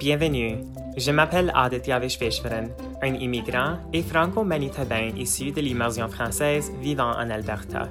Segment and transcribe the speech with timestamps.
[0.00, 0.56] Bienvenue.
[0.96, 2.68] Je m'appelle Aditya Vishveshwaran,
[3.02, 7.90] un immigrant et franco-manitobain issu de l'immersion française vivant en Alberta.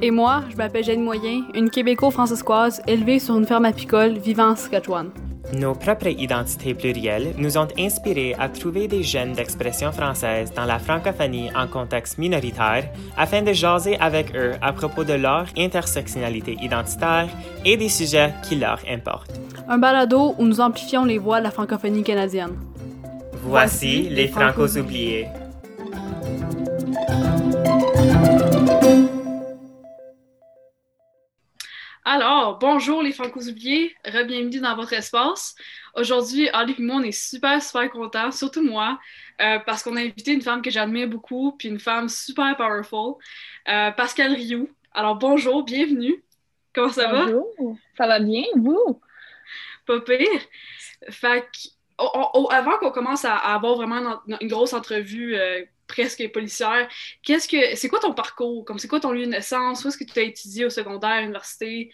[0.00, 4.56] Et moi, je m'appelle Jeanne Moyen, une québéco-francescoise élevée sur une ferme apicole vivant en
[4.56, 5.10] Saskatchewan.
[5.52, 10.78] Nos propres identités plurielles nous ont inspirés à trouver des jeunes d'expression française dans la
[10.78, 12.88] francophonie en contexte minoritaire
[13.18, 17.28] afin de jaser avec eux à propos de leur intersectionnalité identitaire
[17.66, 19.38] et des sujets qui leur importent.
[19.68, 22.56] Un balado où nous amplifions les voix de la francophonie canadienne.
[23.44, 25.26] Voici les Francos oubliés.
[32.04, 35.54] Alors, bonjour les Francos oubliés, re-bienvenue dans votre espace.
[35.94, 38.98] Aujourd'hui, Ali et moi, on est super, super contents, surtout moi,
[39.40, 43.14] euh, parce qu'on a invité une femme que j'admire beaucoup, puis une femme super powerful,
[43.68, 44.68] euh, Pascal Rioux.
[44.92, 46.24] Alors, bonjour, bienvenue.
[46.74, 47.26] Comment ça va?
[47.26, 49.00] Bonjour, ça va bien, vous?
[49.86, 50.26] Pas pire.
[51.08, 51.68] Fait que,
[52.52, 56.88] avant qu'on commence à, avoir vraiment une, grosse entrevue euh, presque policière.
[57.22, 58.64] Qu'est-ce que c'est quoi ton parcours?
[58.64, 59.84] Comme c'est quoi ton lieu de naissance?
[59.84, 61.92] Où est-ce que tu as étudié au secondaire, à l'université?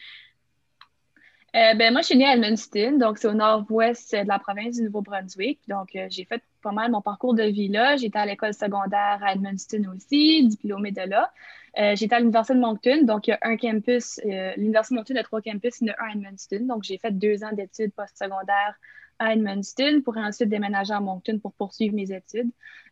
[1.56, 4.76] Euh, ben, moi, je suis née à Edmundston, donc c'est au nord-ouest de la province
[4.76, 5.60] du Nouveau-Brunswick.
[5.66, 7.96] Donc, euh, j'ai fait pas mal mon parcours de vie là.
[7.96, 11.32] J'étais à l'école secondaire à Edmundston aussi, diplômée de là.
[11.78, 14.20] Euh, j'étais à l'Université de Moncton, donc il y a un campus.
[14.24, 16.66] L'Université de Moncton a trois campus, il y en a un à Edmundston.
[16.66, 18.74] Donc, j'ai fait deux ans d'études postsecondaires
[19.18, 22.50] à Edmundston pour ensuite déménager à Moncton pour poursuivre mes études.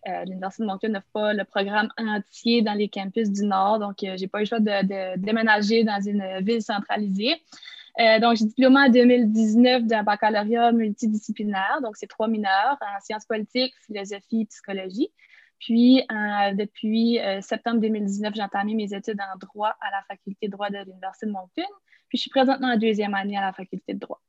[0.09, 4.03] Euh, L'Université de Moncton n'offre pas le programme entier dans les campus du Nord, donc
[4.03, 7.35] euh, j'ai pas eu le choix de, déménager dans une ville centralisée.
[7.99, 13.25] Euh, donc, j'ai diplômé en 2019 d'un baccalauréat multidisciplinaire, donc c'est trois mineurs en sciences
[13.25, 15.09] politiques, philosophie, psychologie.
[15.59, 16.03] Puis,
[16.53, 20.77] depuis septembre 2019, j'ai entamé mes études en droit à la faculté de droit de
[20.77, 21.63] l'Université de Moncton.
[22.09, 24.21] Puis, je suis présentement en deuxième année à la faculté de droit.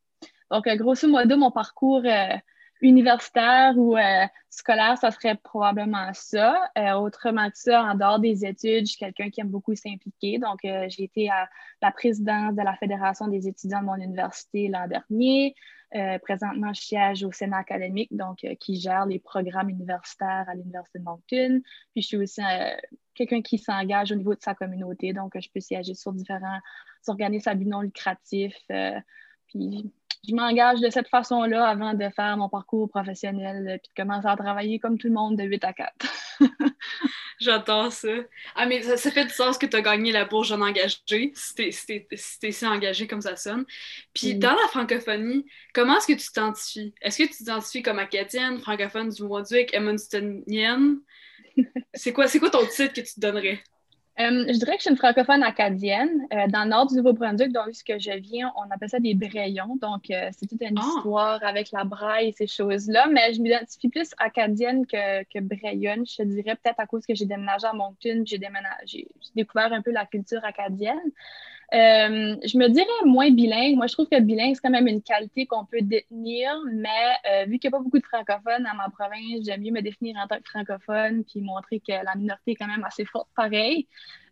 [0.52, 2.36] Donc, euh, grosso modo, mon parcours euh,
[2.82, 6.70] universitaire ou euh, scolaire, ça serait probablement ça.
[6.98, 10.38] autrement que ça, en dehors des études, je suis quelqu'un qui aime beaucoup s'impliquer.
[10.40, 11.50] Donc, j'ai été à
[11.82, 15.56] la présidence de la Fédération des étudiants de mon université l'an dernier.
[16.22, 21.04] présentement, je siège au Sénat académique, donc qui gère les programmes universitaires à l'Université de
[21.04, 21.62] Moncton.
[21.94, 22.42] Puis, je suis aussi
[23.16, 26.60] quelqu'un qui s'engage au niveau de sa communauté, donc je peux siéger sur différents
[27.08, 28.56] organismes à but non lucratif.
[29.48, 29.92] puis
[30.28, 34.36] je m'engage de cette façon-là avant de faire mon parcours professionnel et de commencer à
[34.36, 35.94] travailler comme tout le monde de 8 à 4.
[37.40, 38.08] J'adore ça.
[38.56, 41.56] Ah, mais ça, fait du sens que tu as gagné la bourse Jeune engagé, si
[41.56, 43.66] t'es si engagé comme ça sonne.
[44.14, 46.96] Puis dans la francophonie, comment est-ce que tu t'identifies?
[47.02, 49.72] Est-ce que tu t'identifies comme acadienne, francophone du Mois-Duc?
[51.94, 53.62] C'est quoi, quoi ton titre que tu te donnerais?
[54.20, 56.28] Euh, je dirais que je suis une francophone acadienne.
[56.34, 59.14] Euh, dans le nord du Nouveau-Brunswick, donc ce que je viens, on appelle ça des
[59.14, 59.78] brayons.
[59.80, 60.86] Donc, euh, c'est toute une ah!
[60.96, 63.08] histoire avec la braille et ces choses-là.
[63.12, 67.26] Mais je m'identifie plus acadienne que, que brayonne, je dirais, peut-être à cause que j'ai
[67.26, 71.12] déménagé à Moncton, j'ai déménagé, j'ai découvert un peu la culture acadienne.
[71.74, 73.76] Euh, je me dirais moins bilingue.
[73.76, 76.88] Moi, je trouve que bilingue, c'est quand même une qualité qu'on peut détenir, mais
[77.30, 79.82] euh, vu qu'il n'y a pas beaucoup de francophones dans ma province, j'aime mieux me
[79.82, 83.28] définir en tant que francophone puis montrer que la minorité est quand même assez forte
[83.36, 83.88] pareil.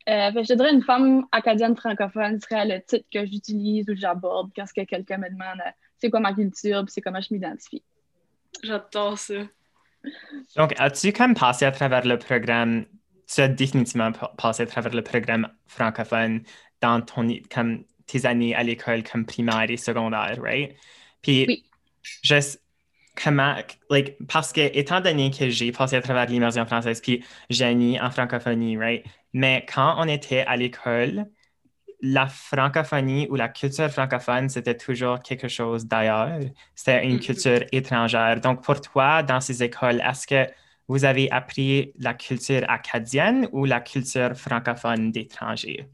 [0.08, 4.66] Euh, je dirais une femme acadienne francophone serait le titre que j'utilise ou j'aborde quand
[4.86, 5.60] quelqu'un me demande
[5.98, 7.84] c'est quoi ma culture puis c'est comment je m'identifie.
[8.64, 9.34] J'adore ça.
[10.56, 12.86] Donc, as-tu comme passé à travers le programme,
[13.28, 16.44] tu as définitivement passé à travers le programme francophone
[16.82, 20.76] dans ton, comme tes années à l'école comme primaire et secondaire, right?
[21.22, 21.64] Puis, oui.
[22.22, 22.62] juste
[23.16, 23.56] comment,
[23.90, 28.12] like, parce que étant donné que j'ai passé à travers l'immersion française, puis j'ai en
[28.12, 29.06] francophonie, right?
[29.34, 31.26] Mais quand on était à l'école,
[32.02, 36.40] la francophonie ou la culture francophone, c'était toujours quelque chose d'ailleurs.
[36.76, 37.20] C'était une mm-hmm.
[37.20, 38.40] culture étrangère.
[38.42, 40.52] Donc, pour toi, dans ces écoles, est-ce que
[40.88, 45.88] vous avez appris la culture acadienne ou la culture francophone d'étrangers?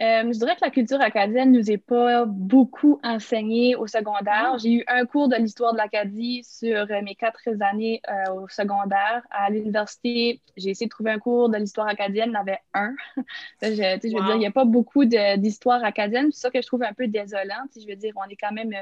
[0.00, 4.52] Euh, je dirais que la culture acadienne nous est pas beaucoup enseignée au secondaire.
[4.52, 4.56] Ah.
[4.56, 8.48] J'ai eu un cours de l'histoire de l'Acadie sur euh, mes quatre années euh, au
[8.48, 9.22] secondaire.
[9.30, 12.60] À l'université, j'ai essayé de trouver un cours de l'histoire acadienne, il y en avait
[12.74, 12.94] un.
[13.62, 16.28] je, je veux dire, il n'y a pas beaucoup d'histoire acadienne.
[16.32, 17.64] C'est ça que je trouve un peu désolant.
[17.74, 18.72] Je veux dire, on est quand même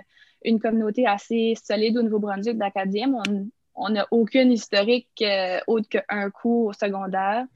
[0.44, 3.48] une communauté assez solide au Nouveau-Brunswick d'Acadiens on
[3.90, 7.46] n'a aucune historique euh, autre qu'un cours secondaire.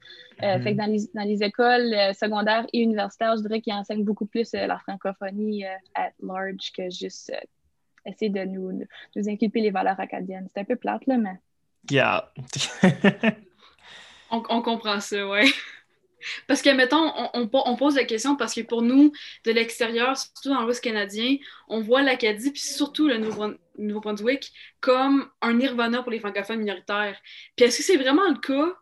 [0.43, 0.63] Euh, mhm.
[0.63, 4.03] Fait que dans les, dans les écoles euh, secondaires et universitaires, je dirais qu'ils enseignent
[4.03, 5.65] beaucoup plus la francophonie
[5.95, 7.31] at large que juste
[8.05, 8.83] essayer de nous,
[9.15, 10.47] nous inculper les valeurs acadiennes.
[10.53, 11.39] C'est un peu plate, là, mais.
[11.89, 12.31] Yeah.
[14.31, 15.45] on, on, comprend ça, ouais.
[16.47, 19.11] Parce que, mettons, on, pose la question parce que pour nous,
[19.45, 21.37] de l'extérieur, surtout dans l'Ouest canadien,
[21.67, 23.17] on voit l'Acadie, puis surtout le
[23.77, 27.19] Nouveau-Brunswick, comme un nirvana pour les francophones minoritaires.
[27.55, 28.75] Puis est-ce que c'est vraiment le cas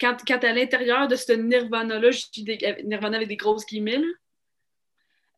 [0.00, 2.44] quand, à l'intérieur de ce nirvana-là, je dis
[2.84, 4.02] nirvana avec des grosses guillemets,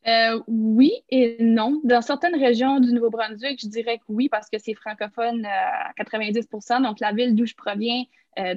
[0.06, 1.80] euh, oui et non.
[1.82, 5.92] Dans certaines régions du Nouveau-Brunswick, je dirais que oui, parce que c'est francophone euh, à
[5.98, 8.04] 90% Donc, la ville d'où je proviens,
[8.38, 8.54] euh,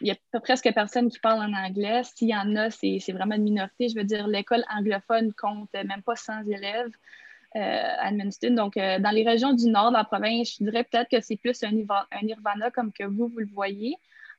[0.00, 2.02] il y a presque personne qui parle en anglais.
[2.04, 3.88] S'il y en a, c'est vraiment une minorité.
[3.88, 6.92] Je veux dire, l'école anglophone compte même pas 100 élèves
[7.54, 8.50] à Edmundston.
[8.50, 11.62] Donc, dans les régions du nord de la province, je dirais peut-être que c'est plus
[11.62, 11.72] un,
[12.22, 13.96] nirvana comme que vous, vous le voyez.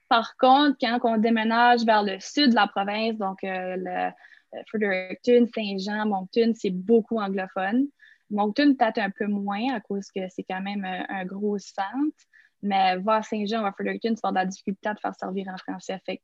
[0.09, 4.11] Par contre, quand on déménage vers le sud de la province, donc le
[4.55, 7.87] euh, Fredericton, Saint-Jean, Moncton, c'est beaucoup anglophone.
[8.29, 12.17] Moncton, peut-être un peu moins à cause que c'est quand même un, gros centre.
[12.63, 15.57] Mais voir Saint-Jean ou Fredericton, tu vas de la difficulté à te faire servir en
[15.57, 15.99] français.
[16.05, 16.21] Fait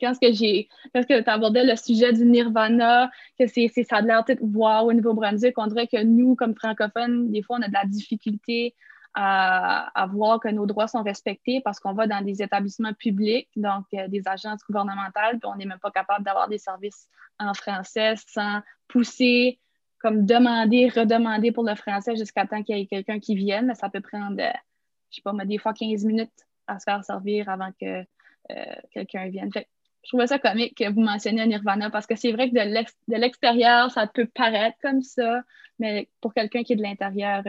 [0.00, 4.24] quand que j'ai quand tu abordais le sujet du nirvana, que c'est ça a l'air
[4.24, 7.72] de wow au Nouveau-Brunswick, on dirait que nous, comme francophones, des fois, on a de
[7.72, 8.74] la difficulté
[9.14, 13.84] à, voir que nos droits sont respectés parce qu'on va dans des établissements publics, donc
[13.94, 17.08] euh, des agences gouvernementales, puis on n'est même pas capable d'avoir des services
[17.38, 19.58] en français sans pousser,
[19.98, 23.66] comme demander, redemander pour le français jusqu'à temps qu'il y ait quelqu'un qui vienne.
[23.66, 24.50] Mais ça peut prendre, euh,
[25.12, 26.30] je sais pas, mais des fois 15 minutes
[26.66, 28.00] à se faire servir avant que
[28.50, 29.50] euh, quelqu'un vienne.
[29.54, 33.90] je trouvais ça comique que vous mentionniez Nirvana parce que c'est vrai que de l'extérieur,
[33.90, 35.42] ça peut paraître comme ça,
[35.78, 37.42] mais pour quelqu'un qui est de l'intérieur,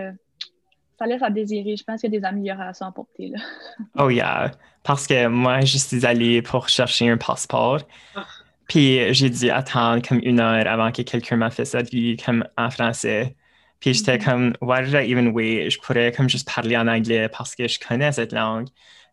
[1.00, 1.76] ça laisse à désirer.
[1.76, 3.30] Je pense qu'il y a des améliorations à apporter.
[3.30, 3.40] Là.
[3.98, 4.52] oh yeah.
[4.84, 7.80] Parce que moi, je suis allée pour chercher un passeport.
[8.16, 8.26] Ah.
[8.68, 11.80] Puis j'ai dû attendre comme une heure avant que quelqu'un m'a fait ça
[12.24, 13.36] comme en français.
[13.84, 14.24] Puis j'étais mm-hmm.
[14.24, 15.70] comme, why did I even wait?
[15.70, 18.70] Je pourrais comme juste parler en anglais parce que je connais cette langue.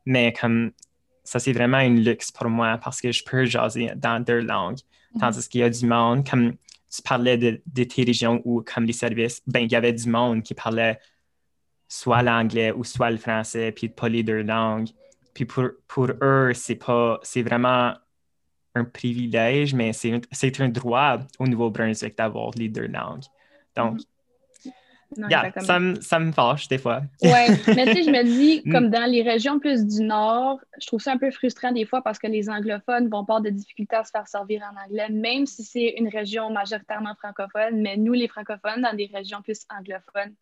[0.06, 0.70] Mais comme
[1.24, 4.76] ça, c'est vraiment une luxe pour moi parce que je peux jaser dans deux langues.
[4.76, 5.18] Mm-hmm.
[5.18, 6.52] Tandis qu'il y a du monde, comme
[6.88, 10.08] tu parlais de, de, tes régions où, comme les services, ben, il y avait du
[10.08, 11.00] monde qui parlait
[11.88, 14.90] soit l'anglais ou soit le français, puis pas les deux langues.
[15.34, 17.94] Puis pour, pour eux, c'est pas c'est vraiment
[18.76, 23.24] un privilège, mais c'est un, droit au Nouveau-Brunswick d'avoir les deux langues.
[23.74, 23.98] Donc,
[25.58, 27.02] ça, me, ça me fâche des fois.
[27.22, 27.30] Oui,
[27.68, 28.72] mais tu sais, je me dis, mm.
[28.72, 32.02] comme dans les régions plus du Nord, je trouve ça un peu frustrant des fois
[32.02, 35.46] parce que les anglophones vont avoir de difficultés à se faire servir en anglais, même
[35.46, 40.34] si c'est une région majoritairement francophone, mais nous, les francophones, dans des régions plus anglophones,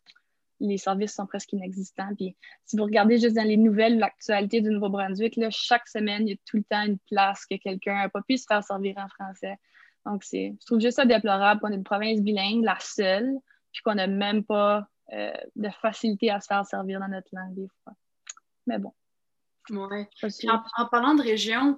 [0.59, 2.13] les services sont presque inexistants.
[2.15, 2.35] Puis
[2.65, 6.37] si vous regardez juste dans les nouvelles, l'actualité du Nouveau-Brunswick, chaque semaine, il y a
[6.45, 9.55] tout le temps une place que quelqu'un n'a pas pu se faire servir en français.
[10.05, 13.35] Donc, je trouve juste ça déplorable qu'on ait une province bilingue, la seule,
[13.71, 17.55] puis qu'on n'a même pas euh, de facilité à se faire servir dans notre langue
[17.55, 17.93] des fois.
[18.67, 18.93] Mais bon.
[19.71, 20.05] Oui.
[20.77, 21.77] En, parlant de région,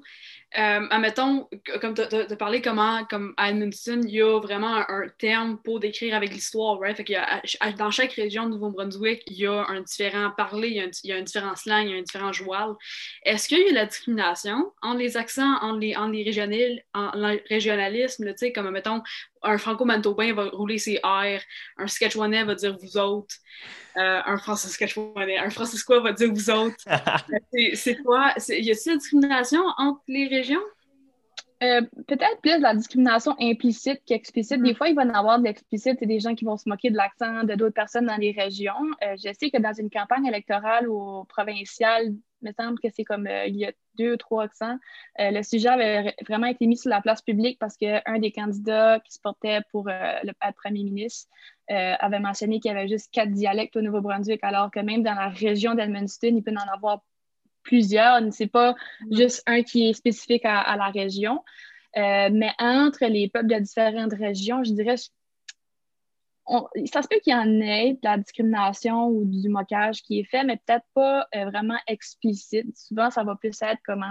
[0.58, 1.48] euh, admettons,
[1.82, 5.80] comme tu as, parlé comment, comme à Edmundston, il y a vraiment un, terme pour
[5.80, 6.96] décrire avec l'histoire, right?
[6.96, 11.16] Fait dans chaque région de Nouveau-Brunswick, il y a un différent parler, il y a
[11.16, 12.76] un, différent slang, il y a un différent joual.
[13.24, 18.72] Est-ce qu'il y a la discrimination entre les accents, entre les, entre les régionalismes, comme,
[18.72, 19.02] mettons,
[19.44, 21.40] un franco-manitobain va rouler ses R,
[21.78, 23.36] un Saskatchewanais va dire vous autres,
[23.98, 26.84] euh, un franco-saskatchewanais, un franciscois va dire vous autres.
[27.76, 28.34] c'est quoi?
[28.50, 30.62] Y a-t-il une discrimination entre les régions?
[31.64, 34.62] Euh, peut-être plus de la discrimination implicite qu'explicite.
[34.62, 34.76] Des mm.
[34.76, 36.90] fois, il va y en avoir de l'explicite et des gens qui vont se moquer
[36.90, 38.74] de l'accent de d'autres personnes dans les régions.
[39.04, 43.04] Euh, je sais que dans une campagne électorale ou provinciale, il me semble que c'est
[43.04, 44.78] comme il y a deux ou trois accents.
[45.20, 49.00] Euh, le sujet avait vraiment été mis sur la place publique parce qu'un des candidats
[49.00, 51.30] qui se portait pour euh, le, être premier ministre
[51.70, 55.14] euh, avait mentionné qu'il y avait juste quatre dialectes au Nouveau-Brunswick, alors que même dans
[55.14, 57.04] la région d'Edmundston, il peut en avoir
[57.64, 58.20] plusieurs.
[58.32, 58.76] C'est pas
[59.12, 61.44] juste un qui est spécifique à, la région.
[61.96, 64.98] mais entre les peuples de différentes régions, je dirais,
[66.86, 70.24] ça se peut qu'il y en ait de la discrimination ou du moquage qui est
[70.24, 72.76] fait, mais peut-être pas euh, vraiment explicite.
[72.78, 74.04] Souvent, ça va plus être comme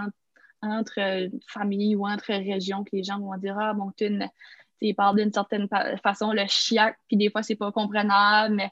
[0.61, 5.17] entre euh, familles ou entre régions que les gens vont dire Ah, bon, tu parles
[5.17, 5.67] d'une certaine
[6.03, 8.71] façon le chiac, puis des fois, c'est pas comprenable, mais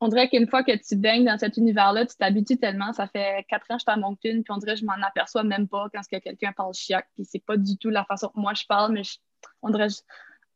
[0.00, 2.92] on dirait qu'une fois que tu baignes dans cet univers-là, tu t'habitues tellement.
[2.92, 5.00] Ça fait quatre ans que je suis à Moncton, puis on dirait que je m'en
[5.06, 8.40] aperçois même pas quand quelqu'un parle chiac, puis c'est pas du tout la façon que
[8.40, 9.02] moi je parle, mais
[9.62, 9.88] on dirait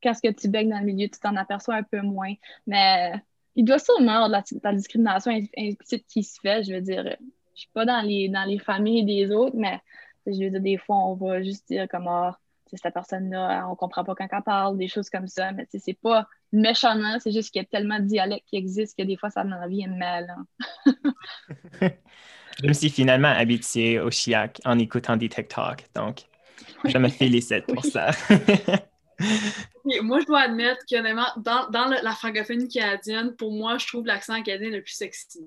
[0.02, 2.34] quand que tu baignes dans le milieu, tu t'en aperçois un peu moins.
[2.66, 3.12] Mais
[3.54, 6.64] il doit sûrement avoir de la, discrimination implicite qui se fait.
[6.64, 7.04] Je veux dire,
[7.54, 9.80] je suis pas dans les, dans les familles des autres, mais
[10.26, 12.38] je veux dire, des fois, on va juste dire comme ah,
[12.72, 15.52] cette personne-là, on comprend pas quand elle parle, des choses comme ça.
[15.52, 19.06] Mais c'est pas méchamment, c'est juste qu'il y a tellement de dialectes qui existent que
[19.06, 20.34] des fois, ça m'en vient mal.
[21.80, 25.84] je me suis finalement habituée au chiac en écoutant des TikTok.
[25.94, 26.22] Donc,
[26.84, 28.10] Je me félicite pour ça.
[30.02, 34.34] moi, je dois admettre qu'honnêtement, dans, dans la francophonie canadienne, pour moi, je trouve l'accent
[34.34, 35.40] acadien le plus sexy.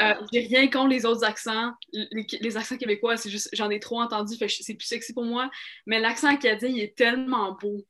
[0.00, 1.72] Euh, j'ai rien contre les autres accents.
[1.92, 5.50] Les, accents québécois, c'est juste, j'en ai trop entendu, c'est plus sexy pour moi.
[5.86, 7.84] Mais l'accent acadien, il est tellement beau.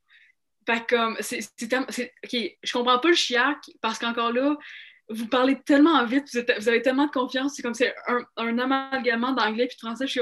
[0.69, 4.55] Fait comme, c'est, je comprends pas le chiac parce qu'encore là,
[5.09, 9.31] vous parlez tellement vite, vous, avez tellement de confiance, c'est comme c'est un, un amalgamement
[9.31, 10.05] d'anglais puis de français.
[10.05, 10.21] Je suis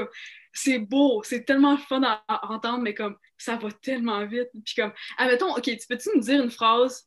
[0.54, 4.48] c'est beau, c'est tellement fun à, entendre, mais comme ça va tellement vite.
[4.64, 7.06] Puis comme, admettons, ok, tu peux-tu nous dire une phrase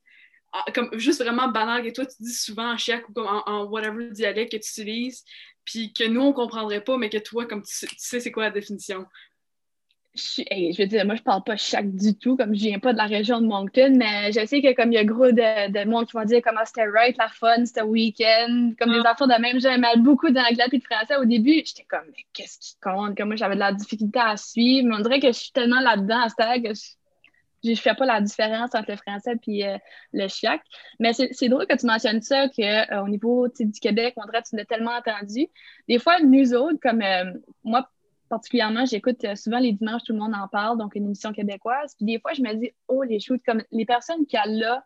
[0.54, 3.64] ah, comme juste vraiment banale que toi tu dis souvent en chiac ou comme en,
[3.66, 5.24] whatever dialecte que tu utilises,
[5.66, 8.52] puis que nous on comprendrait pas, mais que toi, comme tu sais c'est quoi la
[8.52, 9.06] définition
[10.14, 12.98] je, veux dire, moi, je parle pas chaque du tout, comme je viens pas de
[12.98, 15.90] la région de Moncton, mais je sais que comme il y a gros de, de
[15.90, 19.12] monde qui vont dire comment c'était right, la fun, c'était week-end, comme des ah.
[19.12, 19.60] affaires de même.
[19.60, 21.16] J'aimais beaucoup d'anglais et de français.
[21.16, 23.16] Au début, j'étais comme, mais qu'est-ce qui compte?
[23.16, 24.90] Comme moi, j'avais de la difficulté à suivre.
[24.90, 28.06] Mais on dirait que je suis tellement là-dedans à ce que je, je fais pas
[28.06, 29.78] la différence entre le français et euh,
[30.12, 30.62] le chiac.
[31.00, 34.50] Mais c'est drôle que tu mentionnes ça, qu'au euh, niveau du Québec, on dirait que
[34.50, 35.48] tu l'as tellement entendu.
[35.88, 37.32] Des fois, nous autres, comme euh,
[37.64, 37.90] moi,
[38.32, 41.94] particulièrement, j'écoute euh, souvent les dimanches, tout le monde en parle, donc une émission québécoise.
[41.96, 44.86] Puis des fois, je me dis, oh, les shoots, comme les personnes qui là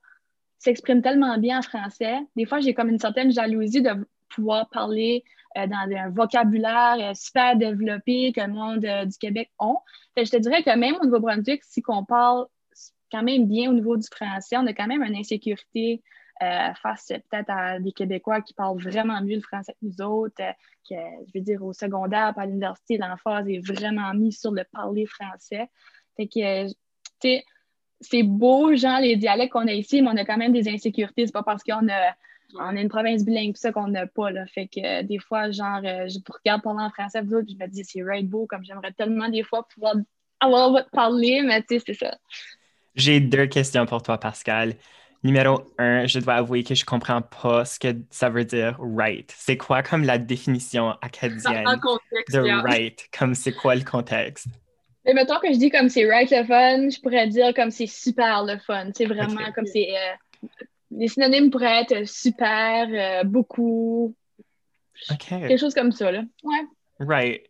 [0.57, 2.17] s'expriment tellement bien en français.
[2.35, 3.91] Des fois, j'ai comme une certaine jalousie de
[4.29, 5.23] pouvoir parler
[5.57, 9.77] euh, dans un vocabulaire euh, super développé que le monde du Québec ont.
[10.17, 12.47] je te dirais que même au Nouveau-Brunswick, si on parle
[13.11, 16.01] quand même bien au niveau du français, on a quand même une insécurité
[16.44, 20.42] euh, face peut-être à des Québécois qui parlent vraiment mieux le français que nous autres,
[20.42, 20.51] euh,
[20.89, 20.96] que,
[21.27, 25.70] je veux dire, au secondaire, à l'université, l'emphase est vraiment mise sur le parler français.
[26.18, 26.74] Fait que, tu
[27.22, 27.46] sais,
[28.01, 31.25] c'est beau, genre, les dialectes qu'on a ici, mais on a quand même des insécurités.
[31.25, 32.13] C'est pas parce qu'on a,
[32.60, 34.46] on une province bilingue, ça qu'on n'a pas, là.
[34.48, 37.68] Fait que, des fois, genre, euh, je regarde parler en français, vous autres, je me
[37.70, 39.96] dis, c'est right beau, comme j'aimerais tellement, des fois, pouvoir
[40.42, 42.18] avoir votre parler, mais tu sais, c'est ça.
[42.94, 44.75] J'ai deux questions pour toi, Pascal.
[45.24, 49.34] Numéro un, je dois avouer que je comprends pas ce que ça veut dire right.
[49.36, 51.65] C'est quoi comme la définition acadienne
[52.29, 53.10] de right?
[53.17, 54.48] Comme c'est quoi le contexte?
[55.05, 57.88] Mais mettons que je dis comme c'est right le fun, je pourrais dire comme c'est
[57.88, 58.89] super le fun.
[58.95, 59.89] C'est vraiment comme c'est.
[59.91, 60.48] Euh,
[60.91, 64.15] les synonymes pourraient être super, euh, beaucoup.
[65.27, 66.24] Quelque chose comme ça, là.
[66.43, 66.65] Ouais.
[67.00, 67.41] Right.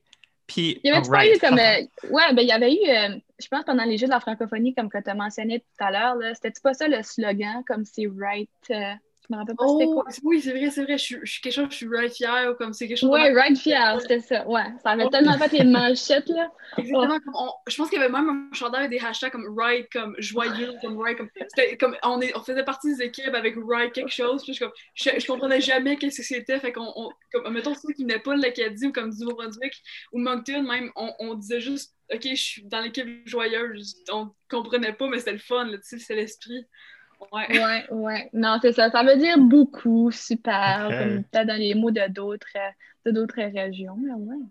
[0.48, 1.36] Puis, il y avait right.
[1.36, 1.58] eu comme.
[1.58, 4.74] Euh, ouais, ben il y avait eu je pense pendant les Jeux de la francophonie,
[4.74, 8.08] comme que tu as mentionné tout à l'heure, c'était pas ça le slogan, comme c'est
[8.18, 8.50] right.
[8.72, 8.94] Euh,
[9.28, 10.04] je me rappelle pas c'était quoi.
[10.08, 10.98] Oh, oui, c'est vrai, c'est vrai.
[10.98, 13.10] Je suis, quelque chose, je suis right fier ou comme c'est quelque chose.
[13.10, 14.48] Ouais, right fier, c'était ça.
[14.48, 16.52] Ouais, ça avait tellement fait les manchettes, là.
[16.78, 17.20] Exactement.
[17.20, 17.34] Comme
[17.68, 20.74] je pense qu'il y avait même un chandail avec des hashtags comme right, comme joyeux,
[20.82, 21.30] comme right, comme.
[21.80, 24.44] comme on, est, on faisait partie des équipes avec right quelque chose.
[24.44, 26.60] Puis je, comme, je, comprenais jamais qu'est-ce que c'était.
[26.60, 29.74] Fait qu'on, on, comme, mettons, ceux qui venaient pas de l'Acadie ou comme du Nouveau-Brunswick
[30.12, 34.04] ou Moncton, même, on, on disait juste OK, je suis dans l'équipe joyeuse.
[34.12, 36.66] On comprenait pas, mais c'était le fun, tu sais, c'est l'esprit.
[37.32, 37.60] Ouais.
[37.60, 38.30] ouais, ouais.
[38.34, 38.90] Non, c'est ça.
[38.92, 42.48] Ça veut dire beaucoup, super, comme peut-être dans les mots de d'autres,
[43.06, 44.44] de d'autres régions, mais ouais.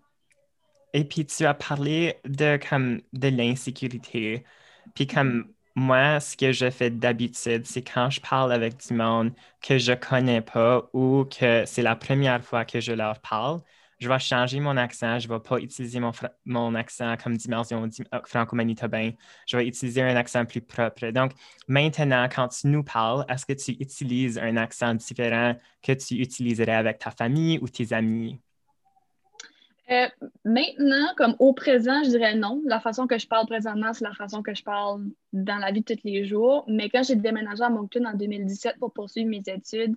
[0.93, 4.45] Et puis tu as parlé de comme de l'insécurité.
[4.93, 9.33] Puis comme moi, ce que je fais d'habitude, c'est quand je parle avec du monde
[9.61, 13.61] que je connais pas ou que c'est la première fois que je leur parle,
[14.05, 15.99] je vais changer mon accent, je ne vais pas utiliser
[16.45, 19.11] mon, accent comme dimension euh, franco-manitobain,
[19.47, 21.09] je vais utiliser un accent plus propre.
[21.09, 21.31] Donc,
[21.67, 26.75] maintenant, quand tu nous parles, est-ce que tu utilises un accent différent que tu utiliserais
[26.75, 28.39] avec ta famille ou tes amis?
[29.89, 30.07] Euh,
[30.43, 32.61] maintenant, comme au présent, je dirais non.
[32.65, 35.81] La façon que je parle présentement, c'est la façon que je parle dans la vie
[35.81, 36.63] de tous les jours.
[36.67, 39.95] Mais quand j'ai déménagé à Moncton en 2017 pour poursuivre mes études,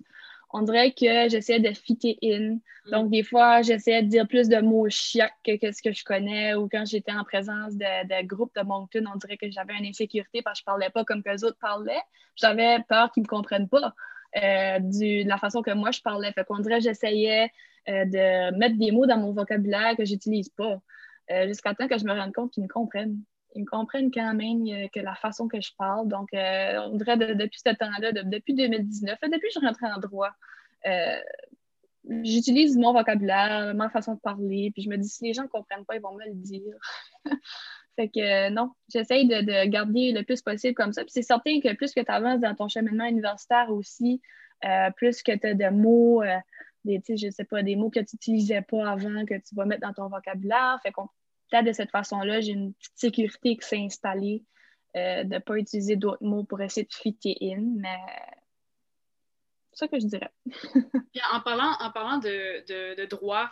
[0.51, 2.55] on dirait que j'essayais de fitter in.
[2.85, 2.91] Mm.
[2.91, 6.55] Donc, des fois, j'essayais de dire plus de mots chiac que, ce que je connais
[6.55, 9.85] ou quand j'étais en présence de, de groupes de Moncton, on dirait que j'avais une
[9.85, 12.01] insécurité parce que je parlais pas comme que les autres parlaient.
[12.35, 13.93] J'avais peur qu'ils me comprennent pas
[14.37, 16.31] euh, de la façon que moi je parlais.
[16.33, 17.51] Fait qu'on dirait que j'essayais
[17.87, 20.81] euh, de mettre des mots dans mon vocabulaire que j'utilise pas
[21.31, 23.21] euh, jusqu'à temps que je me rende compte qu'ils me comprennent
[23.59, 26.07] ils comprennent quand même euh, que la façon que je parle.
[26.07, 29.99] Donc, euh, on dirait depuis ce temps-là, depuis 2019, depuis que je suis rentrée en
[29.99, 30.31] droit,
[30.87, 31.19] euh,
[32.23, 35.47] j'utilise mon vocabulaire, ma façon de parler, puis je me dis, si les gens ne
[35.47, 36.75] comprennent pas, ils vont me le dire.
[37.97, 41.03] fait que non, j'essaye de, garder le plus possible comme ça.
[41.03, 44.21] Puis c'est certain que plus que tu avances dans ton cheminement universitaire aussi,
[44.95, 46.23] plus que tu as de mots,
[46.85, 49.81] des, je sais pas, des mots que tu n'utilisais pas avant, que tu vas mettre
[49.81, 50.79] dans ton vocabulaire.
[50.81, 51.09] Fait qu'on
[51.51, 54.43] de cette façon-là, j'ai une petite sécurité qui s'est installée
[54.95, 57.99] euh, de ne pas utiliser d'autres mots pour essayer de fitter in, mais
[59.71, 60.31] c'est ça que je dirais.
[61.31, 63.49] en parlant, en parlant de, droit,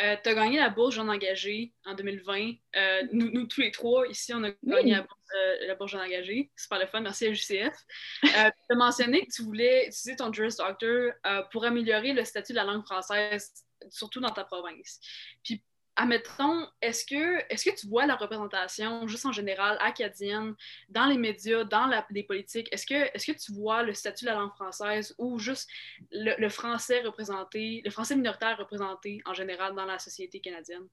[0.00, 2.54] Euh, tu as gagné la bourse Jeune Engagé en 2020.
[2.74, 6.50] Euh, nous, tous les trois, ici, on a gagné la bourse, Jeune Engagé.
[6.56, 7.00] C'est pas le fun.
[7.00, 7.76] Merci à JCF.
[8.22, 11.12] tu as mentionné que tu voulais utiliser ton Juris Doctor
[11.52, 13.52] pour améliorer le statut de la langue française,
[13.88, 14.98] surtout dans ta province.
[15.44, 15.62] Puis
[15.96, 20.54] admettons, est-ce que, est que tu vois la représentation, juste en général, acadienne,
[20.88, 24.30] dans les médias, dans les politiques, est-ce que, est que tu vois le statut de
[24.30, 25.68] la langue française ou juste
[26.10, 30.86] le, français représenté, le français minoritaire représenté en général dans la société canadienne?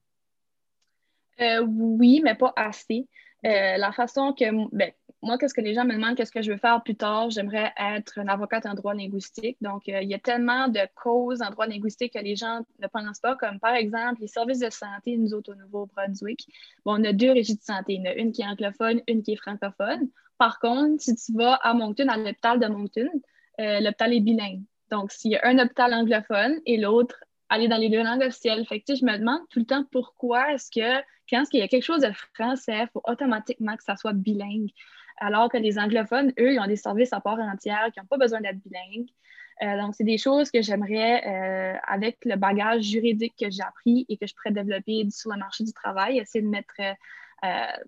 [1.40, 3.08] Euh, oui, mais pas assez.
[3.44, 4.44] Euh, la façon que,
[4.74, 4.92] ben,
[5.22, 7.30] moi, qu'est-ce que les gens me demandent, qu'est-ce que je veux faire plus tard?
[7.30, 9.56] J'aimerais être une avocate en droit linguistique.
[9.60, 12.86] Donc, euh, il y a tellement de causes en droit linguistique que les gens ne
[12.88, 16.46] pensent pas, comme par exemple les services de santé, nous autres au Nouveau-Brunswick.
[16.84, 17.94] Bon, on a deux régies de santé.
[17.94, 20.08] Il y en a une qui est anglophone, une qui est francophone.
[20.38, 23.08] Par contre, si tu vas à Moncton, à l'hôpital de Moncton,
[23.60, 24.62] euh, l'hôpital est bilingue.
[24.90, 27.16] Donc, s'il y a un hôpital anglophone et l'autre
[27.52, 28.64] aller dans les deux langues officielles.
[28.66, 31.84] Fait je me demande tout le temps pourquoi est-ce que quand il y a quelque
[31.84, 34.70] chose de français, il faut automatiquement que ça soit bilingue.
[35.18, 38.18] Alors que les anglophones, eux, ils ont des services à part entière qui n'ont pas
[38.18, 39.08] besoin d'être bilingues.
[39.62, 44.06] Euh, donc, c'est des choses que j'aimerais, euh, avec le bagage juridique que j'ai appris
[44.08, 46.92] et que je pourrais développer sur le marché du travail, essayer de mettre, euh,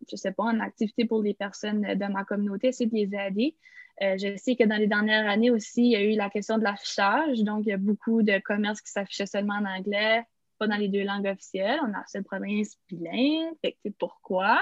[0.08, 3.16] je ne sais pas, en activité pour les personnes de ma communauté, essayer de les
[3.18, 3.56] aider.
[4.02, 6.58] Euh, je sais que dans les dernières années aussi, il y a eu la question
[6.58, 7.42] de l'affichage.
[7.42, 10.24] Donc, il y a beaucoup de commerces qui s'affichaient seulement en anglais,
[10.58, 11.78] pas dans les deux langues officielles.
[11.82, 13.54] On a cette province bilingue.
[13.62, 14.60] c'est pourquoi?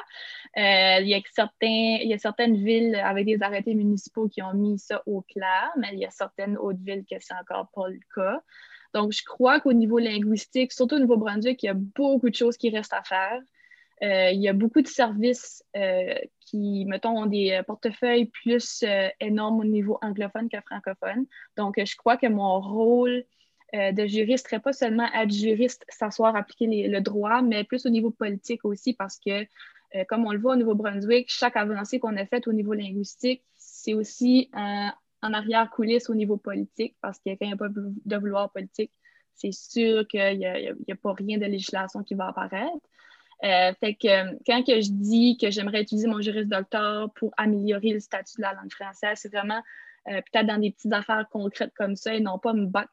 [0.57, 4.79] Euh, il, y a y a certaines villes avec des arrêtés municipaux qui ont mis
[4.79, 8.01] ça au clair, mais il y a certaines autres villes que c'est encore pas le
[8.15, 8.41] cas.
[8.95, 12.57] Donc, je crois qu'au niveau linguistique, surtout au Nouveau-Brunswick, il y a beaucoup de choses
[12.57, 13.41] qui restent à faire.
[14.03, 18.85] Euh, il y a beaucoup de services euh, qui, mettons, ont des portefeuilles plus
[19.21, 21.25] énormes au niveau anglophone que francophone.
[21.57, 23.25] Donc, je crois que mon rôle
[23.73, 28.11] de juriste serait pas seulement être juriste, s'asseoir, appliquer le droit, mais plus au niveau
[28.11, 29.47] politique aussi, parce que,
[30.09, 33.95] comme on le voit au Nouveau-Brunswick, chaque avancée qu'on a faite au niveau linguistique, c'est
[33.95, 38.51] aussi en arrière-coulisses au niveau politique, parce qu'il y a quand même pas de vouloir
[38.53, 38.93] politique,
[39.35, 42.77] c'est sûr qu'il n'y a, pas rien de législation qui va apparaître.
[43.45, 47.33] Euh, fait que euh, quand que je dis que j'aimerais utiliser mon juriste docteur pour
[47.37, 49.61] améliorer le statut de la langue française, c'est vraiment euh,
[50.05, 52.93] peut-être dans des petites affaires concrètes comme ça et non pas me battre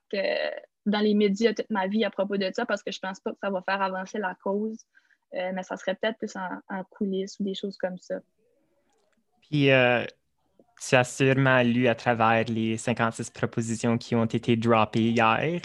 [0.86, 3.32] dans les médias toute ma vie à propos de ça parce que je pense pas
[3.32, 4.86] que ça va faire avancer la cause.
[5.34, 8.16] mais ça serait peut-être plus en, coulisses ou des choses comme ça.
[9.42, 15.62] Puis, tu as sûrement lu à travers les 56 propositions qui ont été droppées hier.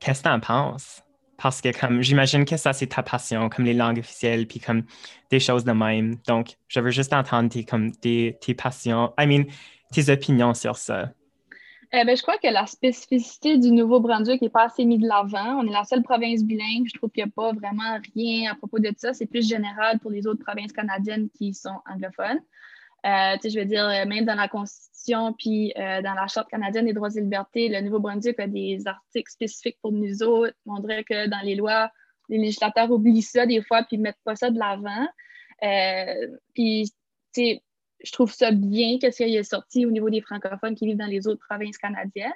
[0.00, 1.02] Qu'est-ce que tu en penses?
[1.40, 4.84] parce que comme j'imagine que ça c'est ta passion, comme les langues officielles, puis comme
[5.30, 6.16] des choses de même.
[6.26, 9.44] Donc, je veux juste entendre tes, comme, tes, tes passions, I mean,
[9.92, 11.10] tes opinions sur ça?
[11.92, 15.60] Eh ben, je crois que la spécificité du Nouveau-Brunswick n'est pas assez mise de l'avant.
[15.60, 16.86] On est la seule province bilingue.
[16.86, 19.12] Je trouve qu'il n'y a pas vraiment rien à propos de ça.
[19.12, 22.40] C'est plus général pour les autres provinces canadiennes qui sont anglophones.
[23.06, 26.84] Euh, je veux dire, euh, même dans la Constitution puis euh, dans la Charte canadienne
[26.84, 30.54] des droits et libertés, le Nouveau-Brunswick a des articles spécifiques pour nous autres.
[30.66, 31.90] On dirait que dans les lois,
[32.28, 35.08] les législateurs oublient ça des fois puis ne mettent pas ça de l'avant.
[36.54, 36.92] puis,
[38.02, 40.96] je trouve ça bien que ce qui est sorti au niveau des francophones qui vivent
[40.96, 42.32] dans les autres provinces canadiennes.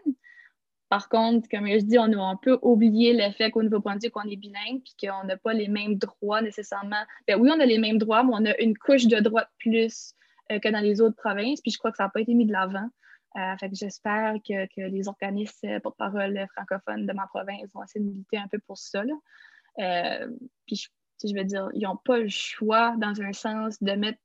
[0.89, 4.29] Par contre, comme je dis, on a un peu oublié le fait qu'au Nouveau-Brunswick, on
[4.29, 7.03] est bilingue puis qu'on n'a pas les mêmes droits nécessairement.
[7.27, 9.49] Ben oui, on a les mêmes droits, mais on a une couche de droits de
[9.59, 10.15] plus
[10.53, 11.61] euh, que dans les autres provinces.
[11.63, 12.89] Puis je crois que ça n'a pas été mis de l'avant.
[13.37, 18.05] Euh, fait que j'espère que, les organismes euh, porte-parole francophones de ma province vont essayer
[18.05, 19.03] de militer un peu pour ça.
[20.67, 20.89] puis
[21.25, 24.21] je veux dire, ils n'ont pas le choix, dans un sens, de mettre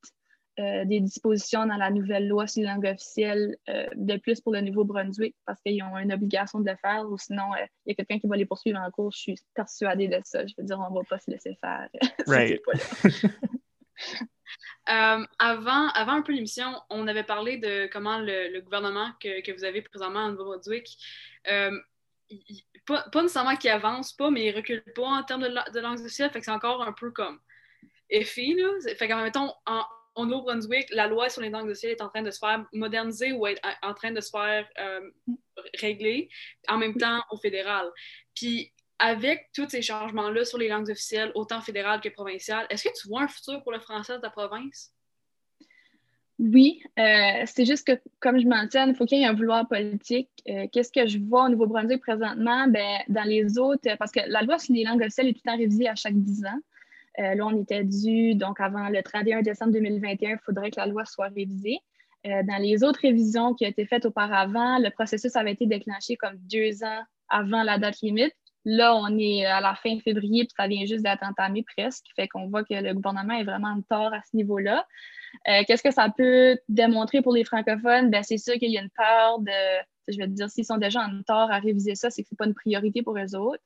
[0.84, 3.56] des dispositions dans la nouvelle loi sur la langue officielle
[3.94, 7.44] de plus pour le Nouveau-Brunswick parce qu'ils ont une obligation de le faire ou sinon
[7.86, 9.12] il y a quelqu'un qui va les poursuivre en cours.
[9.12, 10.46] Je suis persuadée de ça.
[10.46, 11.88] Je veux dire, on ne va pas se laisser faire.
[12.26, 12.60] Right.
[14.88, 19.52] Euh, avant, avant un peu l'émission, on avait parlé de comment le, gouvernement que, que,
[19.52, 20.96] vous avez présentement en Nouveau-Brunswick,
[21.48, 21.78] euh,
[22.86, 26.00] pas, pas, nécessairement qu'il avance pas, mais il recule pas en termes de, de langue
[26.00, 27.38] officielle, fait que c'est encore un peu comme
[28.08, 28.94] effet, là.
[28.96, 29.84] Fait qu'en même temps, en,
[30.20, 33.32] au Nouveau-Brunswick, la loi sur les langues officielles est en train de se faire moderniser
[33.32, 35.10] ou est en train de se faire euh,
[35.78, 36.28] régler,
[36.68, 37.90] en même temps au fédéral.
[38.34, 43.00] Puis avec tous ces changements-là sur les langues officielles, autant fédérales que provinciales, est-ce que
[43.00, 44.92] tu vois un futur pour le français de ta province?
[46.38, 49.68] Oui, euh, c'est juste que, comme je mentionne, il faut qu'il y ait un vouloir
[49.68, 50.30] politique.
[50.48, 52.66] Euh, qu'est-ce que je vois au Nouveau-Brunswick présentement?
[52.66, 55.50] Ben, dans les autres, parce que la loi sur les langues officielles est tout le
[55.50, 56.60] temps révisée à chaque 10 ans.
[57.18, 60.86] Euh, là, on était dû, donc avant le 31 décembre 2021, il faudrait que la
[60.86, 61.78] loi soit révisée.
[62.24, 66.36] dans les autres révisions qui ont été faites auparavant, le processus avait été déclenché comme
[66.50, 70.68] deux ans avant la date limite là, on est à la fin février, puis ça
[70.68, 72.06] vient juste d'être entamé presque.
[72.16, 74.86] Fait qu'on voit que le gouvernement est vraiment en tort à ce niveau-là.
[75.48, 78.10] Euh, qu'est-ce que ça peut démontrer pour les francophones?
[78.10, 79.52] Ben, c'est sûr qu'il y a une peur de,
[80.08, 82.34] je vais te dire, s'ils sont déjà en tort à réviser ça, c'est que ce
[82.34, 83.62] n'est pas une priorité pour eux autres.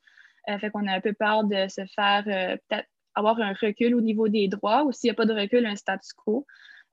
[0.48, 3.94] Euh, fait qu'on a un peu peur de se faire euh, peut-être avoir un recul
[3.94, 6.46] au niveau des droits ou s'il n'y a pas de recul, un statu quo.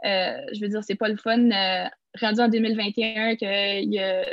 [0.03, 1.49] je veux dire, c'est pas le fun
[2.19, 4.25] rendu en 2021 qu'il y a,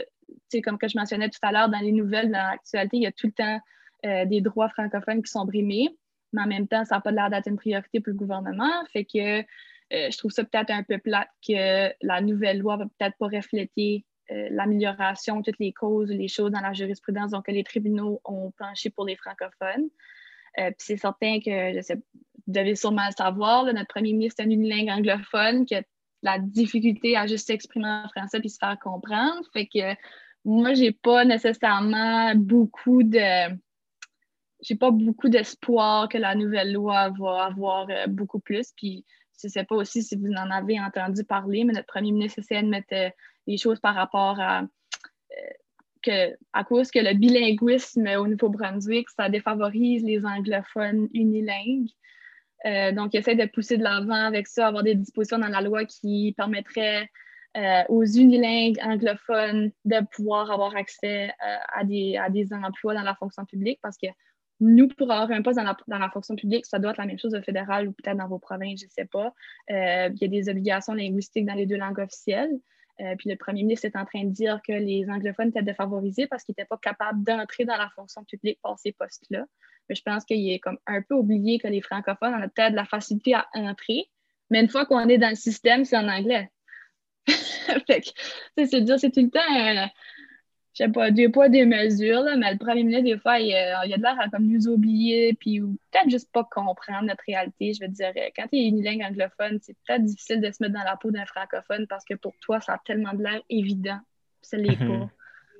[0.62, 3.12] comme que je mentionnais tout à l'heure dans les nouvelles, dans l'actualité, il y a
[3.12, 3.61] tout le temps
[4.27, 5.88] des droits francophones qui sont brimés,
[6.33, 8.85] mais en même temps, ça n'a pas l'air d'être une priorité pour le gouvernement.
[8.92, 9.44] Fait que
[9.92, 13.27] euh, je trouve ça peut-être un peu plate que la nouvelle loi va peut-être pas
[13.27, 18.20] refléter euh, l'amélioration, toutes les causes, les choses dans la jurisprudence, donc que les tribunaux
[18.24, 19.88] ont penché pour les francophones.
[20.58, 24.40] Euh, puis c'est certain que, je sais, vous devez sûrement le savoir, notre premier ministre
[24.40, 25.82] est un unilingue anglophone qui a
[26.22, 29.40] la difficulté à juste s'exprimer en français puis se faire comprendre.
[29.52, 29.94] Fait que
[30.44, 33.56] moi, j'ai pas nécessairement beaucoup de
[34.60, 38.72] j'ai pas beaucoup d'espoir que la nouvelle loi va avoir beaucoup plus.
[38.76, 39.04] Puis
[39.40, 42.40] je ne sais pas aussi si vous en avez entendu parler, mais notre premier ministre
[42.40, 43.10] essaie de mettre euh,
[43.46, 45.52] les choses par rapport à euh,
[46.02, 51.90] que, à cause que le bilinguisme au Nouveau-Brunswick, ça défavorise les anglophones unilingues.
[52.66, 55.61] Euh, donc, il essaie de pousser de l'avant avec ça, avoir des dispositions dans la
[55.61, 57.08] loi qui permettraient
[57.88, 61.32] aux unilingues anglophones de pouvoir avoir accès
[61.74, 64.06] à, des, à des emplois dans la fonction publique parce que
[64.61, 67.34] nous, pour avoir un poste dans la, fonction publique, ça doit être la même chose
[67.34, 69.32] au fédéral ou peut-être dans vos provinces, je ne sais pas.
[69.70, 72.50] Euh, il y a des obligations linguistiques dans les deux langues officielles.
[73.00, 76.26] Euh, puis le premier ministre est en train de dire que les anglophones étaient défavorisés
[76.26, 79.44] parce qu'ils n'étaient pas capables d'entrer dans la fonction publique par ces postes-là.
[79.88, 82.84] Mais je pense qu'il est comme un peu oublié que les francophones ont peut-être la
[82.84, 84.11] facilité à entrer.
[84.50, 86.50] Mais une fois qu'on est dans le système, c'est en anglais.
[87.26, 89.90] fait que, c'est dire, c'est tout le temps
[90.78, 93.84] je sais pas, deux poids, deux mesures, mais le premier ministre, des fois, il, a
[93.84, 97.72] de l'air à comme nous oublier, puis peut-être juste pas comprendre notre réalité.
[97.74, 100.84] Je veux dire, quand tu es unilingue anglophone, c'est peut-être difficile de se mettre dans
[100.84, 103.98] la peau d'un francophone parce que pour toi, ça a tellement de l'air évident.
[104.40, 105.00] Ça l'est mhm.
[105.00, 105.10] pas.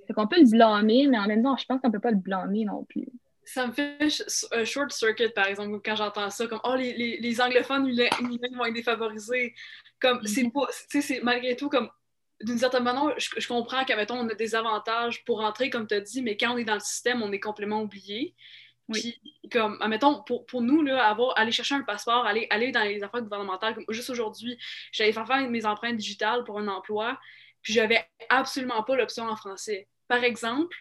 [0.07, 2.19] Fait qu'on peut le blâmer, mais en même temps, je pense qu'on peut pas le
[2.19, 3.09] blâmer non plus.
[3.45, 3.99] Ça me fait
[4.53, 8.65] un short circuit, par exemple, quand j'entends ça, comme «Oh, les, les, les anglophones vont
[8.67, 9.55] être défavorisés.»
[10.01, 10.53] Comme, c'est mhm.
[10.53, 10.69] pas...
[10.89, 11.91] Tu sais, c'est malgré tout comme
[12.43, 16.01] d'une certaine manière, je, comprends qu'à on a des avantages pour entrer, comme tu as
[16.01, 18.35] dit, mais quand on est dans le système, on est complètement oublié.
[18.93, 19.21] Puis,
[19.53, 23.03] comme, admettons, pour, pour nous, là, avoir, aller chercher un passeport, aller, aller dans les
[23.03, 24.57] affaires gouvernementales, comme juste aujourd'hui,
[24.93, 27.19] j'allais faire faire mes empreintes digitales pour un emploi,
[27.61, 29.89] puis j'avais absolument pas l'option en français.
[30.07, 30.77] Par exemple,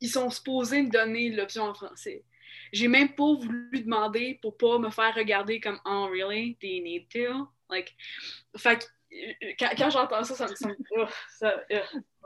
[0.00, 2.24] ils sont supposés me donner l'option en français.
[2.72, 6.56] J'ai même pas voulu demander pour pas me faire regarder comme Oh, really?
[6.60, 7.48] Do you need to?
[7.68, 7.96] Like,
[8.56, 8.88] fait
[9.58, 10.76] quand, j'entends ça, ça me semble.
[10.96, 11.04] Oh,
[11.38, 11.54] ça,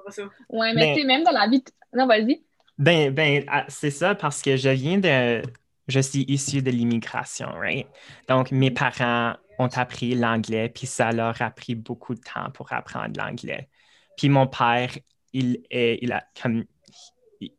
[0.09, 0.22] ça.
[0.48, 1.62] Ouais, mais, tu sais, même dans la vie.
[1.92, 2.42] Non, vas-y.
[2.79, 5.42] Ben, ben ah, c'est ça parce que je viens de.
[5.88, 7.87] Je suis issue de l'immigration, right?
[8.29, 12.72] Donc, mes parents ont appris l'anglais, puis ça leur a pris beaucoup de temps pour
[12.72, 13.68] apprendre l'anglais.
[14.16, 14.90] Puis mon père,
[15.33, 16.64] il, est, il, a, comme,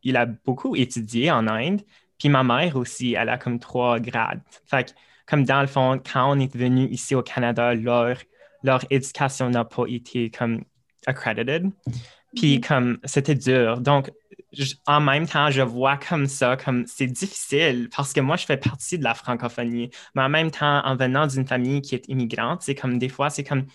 [0.03, 1.81] il a beaucoup étudié en Inde,
[2.17, 4.41] puis ma mère aussi, elle a comme trois grades.
[4.65, 4.91] Fait que,
[5.25, 8.17] comme dans le fond, quand on est venu ici au Canada, leur
[8.63, 10.63] leur éducation n'a pas été comme
[11.05, 11.71] accredited.
[12.35, 12.67] Puis mm-hmm.
[12.67, 13.79] comme c'était dur.
[13.81, 14.11] Donc,
[14.87, 18.57] en même temps, je vois comme ça, comme c'est difficile parce que moi, je fais
[18.57, 19.89] partie de la francophonie.
[20.15, 23.29] Mais en même temps, en venant d'une famille qui est immigrante, c'est comme des fois,
[23.29, 23.65] c'est comme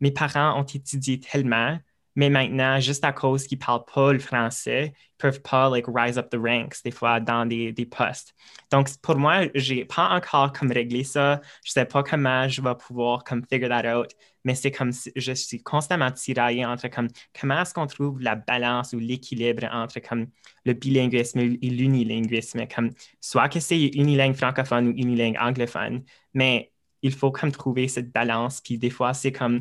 [0.00, 1.78] mes parents ont étudié tellement
[2.14, 5.70] mais maintenant, juste à cause qu'ils ne parlent pas le français, ils ne peuvent pas
[5.70, 8.34] like, rise up the ranks des fois dans des, des postes.
[8.70, 11.40] Donc, pour moi, je n'ai pas encore comme réglé ça.
[11.64, 14.10] Je ne sais pas comment je vais pouvoir comme figure that out,
[14.44, 18.92] mais c'est comme je suis constamment tiraillée entre comme comment est-ce qu'on trouve la balance
[18.92, 20.26] ou l'équilibre entre comme
[20.64, 26.02] le bilinguisme et l'unilinguisme, comme soit que c'est unilingue francophone ou unilingue anglophone,
[26.34, 26.72] mais
[27.02, 28.60] il faut comme trouver cette balance.
[28.60, 29.58] Puis des fois, c'est comme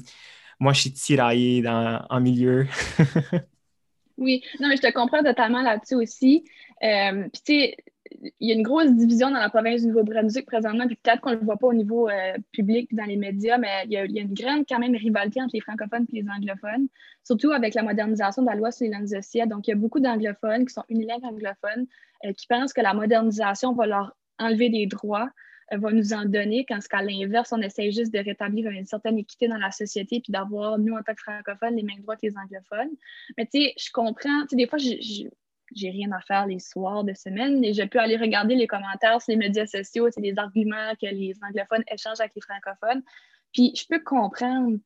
[0.61, 2.67] moi, je suis tiraillée dans, en milieu.
[4.17, 6.45] oui, non, mais je te comprends totalement là-dessus aussi.
[6.83, 7.77] Euh, puis, tu sais,
[8.39, 11.31] il y a une grosse division dans la province du Nouveau-Brunswick présentement, puis peut-être qu'on
[11.31, 14.03] ne le voit pas au niveau euh, public dans les médias, mais il y, a,
[14.03, 16.87] une grande quand même rivalité entre les francophones et les anglophones,
[17.23, 19.49] surtout avec la modernisation de la loi sur les langues sociales.
[19.49, 21.87] Donc, il y a beaucoup d'anglophones qui sont unilingues anglophones
[22.25, 25.29] euh, qui pensent que la modernisation va leur enlever des droits
[25.77, 29.47] va nous en donner, quand qu'à l'inverse, on essaie juste de rétablir une certaine équité
[29.47, 32.37] dans la société puis d'avoir, nous, en tant que francophones, les mêmes droits que les
[32.37, 32.91] anglophones.
[33.37, 37.03] Mais tu sais, je comprends, tu sais, des fois, j'ai rien à faire les soirs
[37.03, 40.37] de semaine et je peux aller regarder les commentaires sur les médias sociaux, c'est les
[40.37, 43.01] arguments que les anglophones échangent avec les francophones.
[43.53, 44.77] Puis je peux comprendre,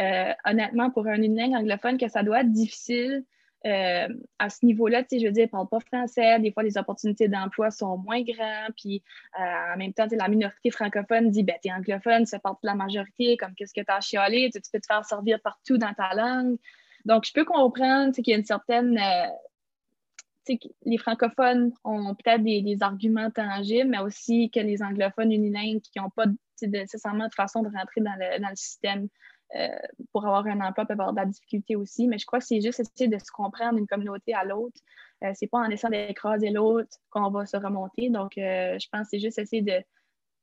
[0.00, 3.24] euh, honnêtement, pour un langue anglophone, que ça doit être difficile
[3.64, 6.38] euh, à ce niveau-là, je veux dire, ils ne parlent pas français.
[6.40, 8.72] Des fois, les opportunités d'emploi sont moins grandes.
[8.76, 9.02] Puis,
[9.38, 12.68] euh, en même temps, la minorité francophone dit ben, tu es anglophone, c'est partie de
[12.68, 13.36] la majorité.
[13.36, 14.50] Comme qu'est-ce que tu as chialé?
[14.52, 16.56] Tu, peux te faire servir partout dans ta langue.
[17.04, 18.98] Donc, je peux comprendre qu'il y a une certaine.
[18.98, 26.00] Euh, les francophones ont peut-être des, arguments tangibles, mais aussi que les anglophones unilingues qui
[26.00, 26.24] n'ont pas
[26.60, 29.08] nécessairement de façon de rentrer dans le système
[29.54, 29.68] euh,
[30.12, 32.08] pour avoir un emploi peut avoir de la difficulté aussi.
[32.08, 34.80] Mais je crois que c'est juste essayer de se comprendre d'une communauté à l'autre.
[35.22, 38.08] Euh, c'est pas en essayant d'écraser l'autre qu'on va se remonter.
[38.08, 39.82] Donc, euh, je pense que c'est juste essayer de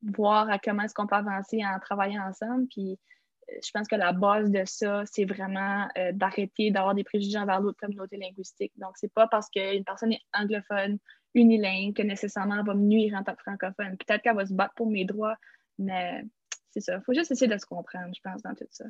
[0.03, 2.67] voir à comment est-ce qu'on peut avancer en travaillant ensemble.
[2.69, 2.99] Puis,
[3.63, 7.79] je pense que la base de ça, c'est vraiment d'arrêter d'avoir des préjugés envers l'autre
[7.79, 8.71] communauté linguistique.
[8.77, 10.99] Donc, c'est pas parce qu'une personne est anglophone,
[11.33, 13.97] unilingue, que nécessairement elle va me nuire en tant que francophone.
[13.97, 15.35] Peut-être qu'elle va se battre pour mes droits,
[15.79, 16.23] mais
[16.71, 16.95] c'est ça.
[16.95, 18.85] Il faut juste essayer de se comprendre, je pense, dans tout ça.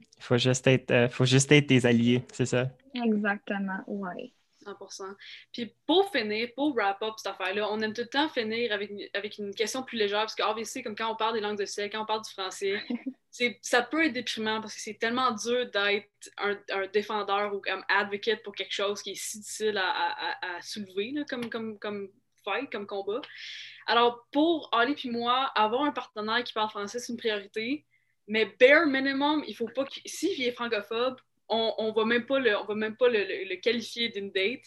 [0.00, 2.68] Il faut juste être, euh, faut juste être des alliés, c'est ça?
[2.94, 4.32] Exactement, oui.
[4.64, 5.14] 100%.
[5.52, 8.90] Puis pour finir, pour wrap up cette affaire-là, on aime tout le temps finir avec,
[9.12, 11.90] avec une question plus légère, parce que comme quand on parle des langues de ciel,
[11.90, 12.82] quand on parle du français,
[13.62, 17.82] ça peut être déprimant parce que c'est tellement dur d'être un, un, défendeur ou un
[17.88, 21.78] advocate pour quelque chose qui est si difficile à, à, à soulever là, comme, comme,
[21.78, 22.10] comme
[22.44, 23.20] fight, comme combat.
[23.86, 27.84] Alors, pour Ali puis moi, avoir un partenaire qui parle français, c'est une priorité.
[28.26, 29.92] Mais bare minimum, il faut pas que.
[30.06, 31.16] S'il est francophobe,
[31.48, 34.64] on, on va même pas le, on va même pas le, qualifier d'une date.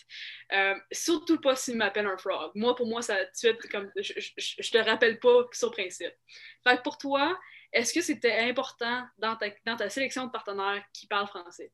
[0.53, 2.51] Euh, surtout pas s'il m'appelle un frog.
[2.55, 3.91] Moi, pour moi, ça tu comme.
[3.95, 6.13] Je, je, te rappelle pas sur principe.
[6.63, 7.37] Fait que pour toi,
[7.73, 11.71] est-ce que c'était important dans ta, dans ta sélection de partenaires qui parlent français?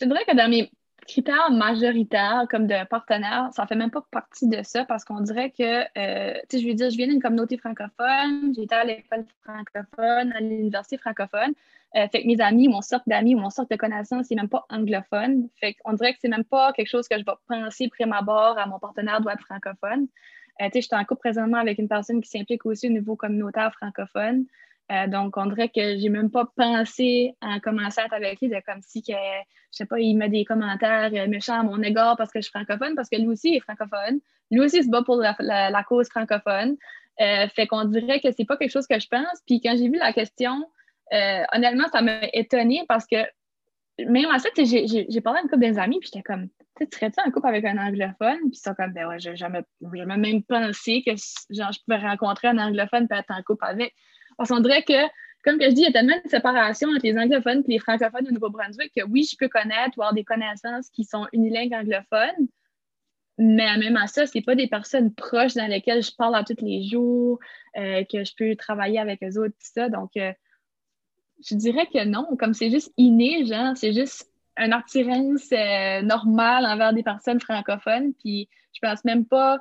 [0.00, 0.70] Je dirais que dans mes
[1.06, 5.50] critères majoritaires comme de partenaire, ça fait même pas partie de ça parce qu'on dirait
[5.50, 9.24] que, euh, tu sais, je veux dire, je viens d'une communauté francophone, j'étais à l'école
[9.42, 11.52] francophone, à l'université francophone.
[11.94, 14.66] Euh, fait que mes amis, mon cercle d'amis, mon cercle de connaissances, c'est même pas
[14.68, 15.48] anglophone.
[15.60, 18.58] Fait qu'on dirait que c'est même pas quelque chose que je vais penser prime abord
[18.58, 20.08] à mon partenaire doit être francophone.
[20.60, 22.90] Euh, tu sais, je suis en couple présentement avec une personne qui s'implique aussi au
[22.90, 24.46] niveau communautaire francophone.
[24.92, 28.80] Euh, donc, on dirait que j'ai même pas pensé à commencer à lui, de comme
[28.82, 32.30] si que, je sais pas, il met des commentaires euh, méchants à mon égard parce
[32.30, 34.20] que je suis francophone, parce que lui aussi est francophone.
[34.50, 36.76] Lui aussi se bat pour la, cause francophone.
[37.20, 39.42] Euh, fait qu'on dirait que c'est pas quelque chose que je pense.
[39.46, 40.70] Puis quand j'ai vu la question,
[41.52, 43.16] honnêtement, ça m'a étonnée parce que
[43.98, 47.18] même à ça, j'ai parlé à une couple des amis, puis j'étais comme, tu serais-tu
[47.26, 48.38] en couple avec un anglophone?
[48.50, 51.12] Puis ils sont comme, ben ouais, j'ai jamais même pensé que
[51.50, 53.94] genre, je pouvais rencontrer un anglophone et être en couple avec.
[54.38, 55.06] Qu'on dirait que,
[55.44, 58.26] comme je dis, il y a tellement de séparation entre les anglophones et les francophones
[58.28, 62.48] au Nouveau-Brunswick que oui, je peux connaître ou avoir des connaissances qui sont unilingues anglophones,
[63.38, 66.62] mais même à ça, ce pas des personnes proches dans lesquelles je parle à tous
[66.62, 67.38] les jours,
[67.76, 69.88] euh, que je peux travailler avec eux autres, tout ça.
[69.88, 70.32] Donc, euh,
[71.46, 76.64] je dirais que non, comme c'est juste inné, genre, c'est juste une attirance euh, normale
[76.64, 78.14] envers des personnes francophones.
[78.14, 79.60] Puis, je pense même pas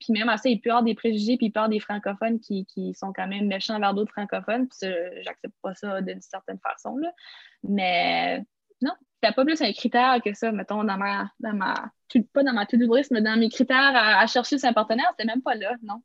[0.00, 1.68] puis même à ça, il peut y avoir des préjugés, puis il peut y avoir
[1.68, 4.66] des francophones qui, sont quand même méchants envers d'autres francophones.
[4.66, 4.90] Puis
[5.22, 6.96] j'accepte pas ça d'une certaine façon.
[6.96, 7.12] Là.
[7.62, 8.42] Mais
[8.80, 11.74] non, c'était pas plus un critère que ça, mettons, dans ma, dans ma
[12.34, 15.42] pas dans ma list, mais dans mes critères à, chercher sur un partenaire, c'était même
[15.42, 16.02] pas là, non.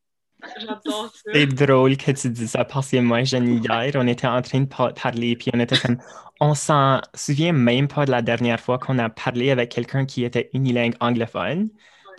[1.34, 4.60] C'est drôle que tu dis ça parce que moi, Jenny, hier, on était en train
[4.60, 5.98] de parler, puis on était comme.
[6.42, 10.26] On s'en souvient même pas de la dernière fois qu'on a parlé avec quelqu'un qui
[10.26, 11.70] était unilingue anglophone.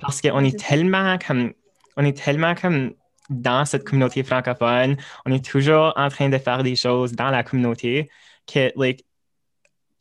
[0.00, 1.52] Parce qu'on est tellement comme
[1.96, 2.92] on est tellement comme
[3.28, 7.42] dans cette communauté francophone, on est toujours en train de faire des choses dans la
[7.42, 8.08] communauté
[8.46, 9.04] que, like,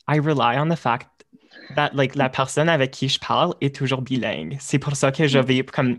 [0.08, 1.10] I rely on the fact
[1.76, 4.58] that, like, la personne avec qui je parle est toujours bilingue.
[4.60, 5.98] C'est pour ça que je vais, comme,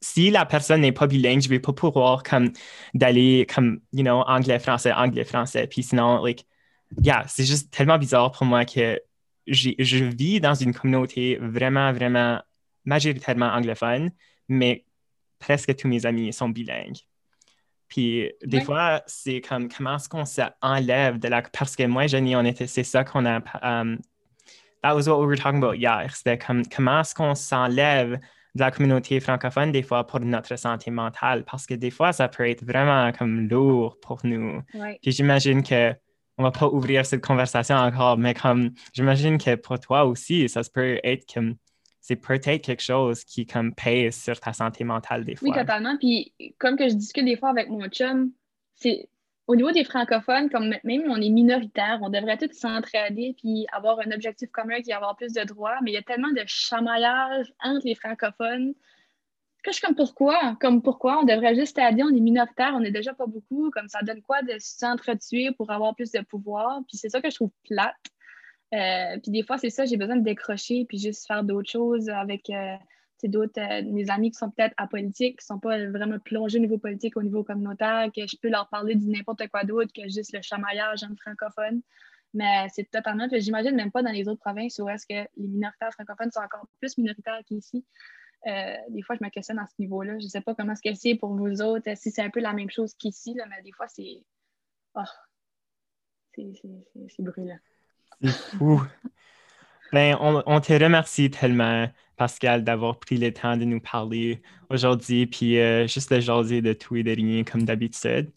[0.00, 2.50] si la personne n'est pas bilingue, je vais pas pouvoir, comme,
[2.92, 5.68] d'aller, comme, you know, anglais-français, anglais-français.
[5.68, 6.44] Puis sinon, like,
[7.02, 9.00] yeah, c'est juste tellement bizarre pour moi que
[9.46, 12.40] je vis dans une communauté vraiment, vraiment
[12.84, 14.10] majoritairement anglophone,
[14.48, 14.84] mais
[15.38, 16.98] presque tous mes amis sont bilingues.
[17.88, 21.42] Puis des fois, c'est comme comment est-ce qu'on s'enlève de la.
[21.42, 22.66] Parce que moi, Jenny, on était.
[22.66, 23.40] C'est ça qu'on a.
[23.62, 23.98] Um,
[24.82, 26.10] that was what we were talking about hier.
[26.14, 28.18] C'était comme comment est-ce qu'on s'enlève
[28.54, 31.44] de la communauté francophone des fois pour notre santé mentale?
[31.44, 34.60] Parce que des fois, ça peut être vraiment comme lourd pour nous.
[35.02, 35.94] Puis j'imagine que
[36.36, 40.62] on va pas ouvrir cette conversation encore, mais comme j'imagine que pour toi aussi, ça
[40.72, 41.54] peut être comme
[42.06, 45.48] c'est peut-être quelque chose qui comme pèse sur ta santé mentale des fois.
[45.48, 45.96] Oui, totalement.
[45.96, 48.30] Puis comme que je discute des fois avec mon chum,
[48.74, 49.08] c'est
[49.46, 53.98] au niveau des francophones, comme même on est minoritaire, on devrait tous s'entraider puis avoir
[54.00, 56.42] un objectif commun qui est avoir plus de droits, mais il y a tellement de
[56.46, 58.74] chamaillage entre les francophones
[59.62, 60.58] que je suis comme pourquoi?
[60.60, 61.20] Comme pourquoi?
[61.20, 64.20] On devrait juste dire on est minoritaire, on n'est déjà pas beaucoup, comme ça donne
[64.20, 66.80] quoi de s'entretuer pour avoir plus de pouvoir?
[66.86, 67.94] Puis c'est ça que je trouve plate.
[68.74, 72.08] Euh, puis des fois, c'est ça, j'ai besoin de décrocher puis juste faire d'autres choses
[72.08, 72.76] avec euh,
[73.24, 76.60] d'autres, euh, mes amis qui sont peut-être apolitiques, qui ne sont pas vraiment plongés au
[76.60, 80.02] niveau politique, au niveau communautaire, que je peux leur parler de n'importe quoi d'autre que
[80.08, 81.82] juste le chamaillage en francophone.
[82.32, 85.92] Mais c'est totalement, j'imagine même pas dans les autres provinces où est-ce que les minoritaires
[85.92, 87.84] francophones sont encore plus minoritaires qu'ici.
[88.44, 90.18] Des fois, je me questionne à ce niveau-là.
[90.18, 92.40] Je ne sais pas comment est-ce que c'est pour vous autres, si c'est un peu
[92.40, 94.24] la même chose qu'ici, mais des fois, c'est.
[94.96, 95.02] Oh,
[96.34, 97.58] c'est brûlant.
[99.92, 105.26] Ben, on, on, te remercie tellement, Pascal, d'avoir pris le temps de nous parler aujourd'hui,
[105.26, 108.32] puis euh, juste de jaser de tout et de rien comme d'habitude.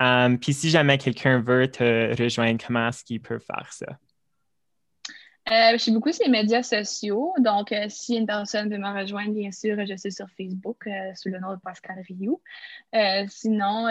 [0.00, 3.98] Um, puis si jamais quelqu'un veut te rejoindre, comment est-ce qu'il peut faire ça?
[5.50, 7.34] Euh, je suis beaucoup sur les médias sociaux.
[7.40, 11.12] Donc, euh, si une personne veut me rejoindre, bien sûr, je suis sur Facebook euh,
[11.16, 12.40] sous le nom de Pascal Rioux.
[13.28, 13.88] sinon,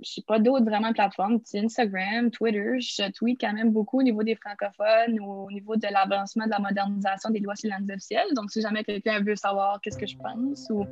[0.00, 2.78] je suis pas d'autres vraiment plateformes, Instagram, Twitter.
[2.78, 6.50] Je tweet quand même beaucoup au niveau des francophones ou au niveau de l'avancement de
[6.50, 8.28] la modernisation des lois sur langues officielles.
[8.34, 10.86] Donc, si jamais quelqu'un veut savoir qu'est-ce que je pense ou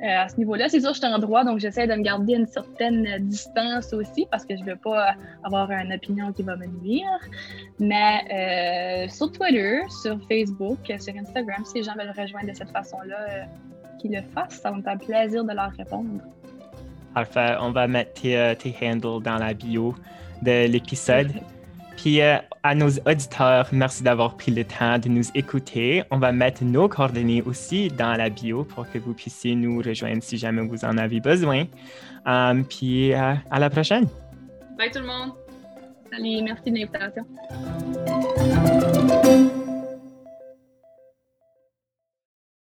[0.00, 2.46] à ce niveau-là, c'est sûr, je suis en droit, donc j'essaie de me garder une
[2.46, 7.18] certaine distance aussi parce que je veux pas avoir une opinion qui va me nuire.
[7.80, 12.70] Mais euh, sur Twitter, sur Facebook, sur Instagram, si les gens veulent rejoindre de cette
[12.70, 13.44] façon-là, euh,
[14.00, 14.60] qu'ils le fassent.
[14.60, 16.22] Ça va me faire plaisir de leur répondre.
[17.14, 17.56] Parfait.
[17.60, 19.94] On va mettre tes, euh, handles dans la bio
[20.42, 21.32] de l'épisode.
[21.96, 26.02] Puis à nos auditeurs, merci d'avoir pris le temps de nous écouter.
[26.10, 30.22] On va mettre nos coordonnées aussi dans la bio pour que vous puissiez nous rejoindre
[30.22, 31.66] si jamais vous en avez besoin.
[32.68, 34.06] puis à la prochaine.
[34.76, 35.32] Bye tout le monde.
[36.10, 38.41] Salut, merci de l'invitation.
[38.62, 39.01] Bye.